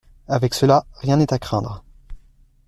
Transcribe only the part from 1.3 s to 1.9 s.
à craindre.